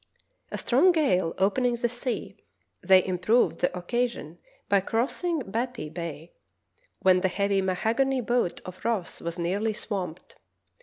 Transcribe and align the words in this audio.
A 0.51 0.57
strong 0.57 0.91
gale 0.93 1.35
opening 1.37 1.75
the 1.75 1.87
sea, 1.87 2.35
they 2.81 3.05
improved 3.05 3.59
the 3.59 3.71
oc 3.77 3.89
casion 3.89 4.39
by 4.67 4.79
crossing 4.79 5.41
Batty 5.41 5.89
Bay, 5.89 6.33
when 7.03 7.21
the 7.21 7.27
heavy 7.27 7.61
mahog 7.61 7.99
any 7.99 8.19
boat 8.19 8.61
of 8.65 8.83
Ross 8.83 9.21
was 9.21 9.37
nearly 9.37 9.73
swamped. 9.73 10.37